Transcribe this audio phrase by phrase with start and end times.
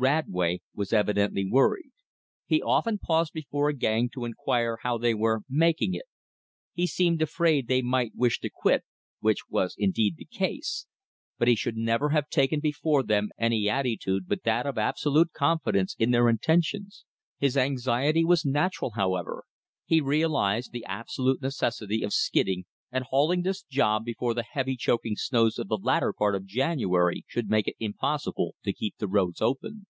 [0.00, 1.90] Radway was evidently worried.
[2.46, 6.04] He often paused before a gang to inquire how they were "making it."
[6.72, 8.84] He seemed afraid they might wish to quit,
[9.18, 10.86] which was indeed the case,
[11.36, 15.96] but he should never have taken before them any attitude but that of absolute confidence
[15.98, 17.04] in their intentions.
[17.40, 19.46] His anxiety was natural, however.
[19.84, 25.14] He realized the absolute necessity of skidding and hauling this job before the heavy choking
[25.14, 29.42] snows of the latter part of January should make it impossible to keep the roads
[29.42, 29.84] open.